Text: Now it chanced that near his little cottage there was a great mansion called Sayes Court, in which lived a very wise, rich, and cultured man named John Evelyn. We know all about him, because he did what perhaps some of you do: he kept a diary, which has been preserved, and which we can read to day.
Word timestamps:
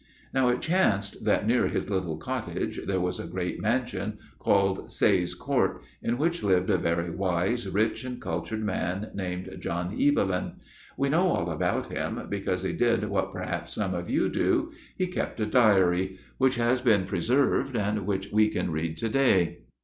Now 0.33 0.47
it 0.49 0.61
chanced 0.63 1.25
that 1.25 1.45
near 1.45 1.67
his 1.67 1.87
little 1.87 2.17
cottage 2.17 2.81
there 2.87 2.99
was 2.99 3.19
a 3.19 3.27
great 3.27 3.61
mansion 3.61 4.17
called 4.39 4.91
Sayes 4.91 5.35
Court, 5.35 5.83
in 6.01 6.17
which 6.17 6.41
lived 6.41 6.71
a 6.71 6.79
very 6.79 7.11
wise, 7.11 7.69
rich, 7.69 8.03
and 8.03 8.19
cultured 8.19 8.63
man 8.63 9.11
named 9.13 9.55
John 9.59 9.95
Evelyn. 10.01 10.53
We 10.97 11.09
know 11.09 11.27
all 11.27 11.51
about 11.51 11.91
him, 11.93 12.19
because 12.29 12.63
he 12.63 12.73
did 12.73 13.07
what 13.09 13.31
perhaps 13.31 13.73
some 13.73 13.93
of 13.93 14.09
you 14.09 14.29
do: 14.29 14.71
he 14.97 15.05
kept 15.05 15.39
a 15.39 15.45
diary, 15.45 16.17
which 16.39 16.55
has 16.55 16.81
been 16.81 17.05
preserved, 17.05 17.75
and 17.75 18.07
which 18.07 18.31
we 18.31 18.49
can 18.49 18.71
read 18.71 18.97
to 18.97 19.09
day. 19.09 19.59